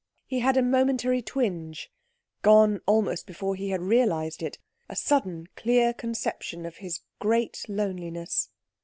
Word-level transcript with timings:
He 0.25 0.39
had 0.39 0.57
a 0.57 0.63
momentary 0.63 1.21
twinge, 1.21 1.91
gone 2.41 2.81
almost 2.87 3.27
before 3.27 3.53
he 3.53 3.69
had 3.69 3.81
realised 3.81 4.41
it, 4.41 4.57
a 4.89 4.95
sudden 4.95 5.45
clear 5.55 5.93
conception 5.93 6.65
of 6.65 6.77
his 6.77 7.01
great 7.19 7.63
loneliness. 7.69 8.49